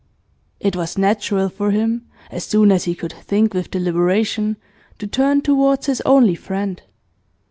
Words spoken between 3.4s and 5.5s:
with deliberation, to turn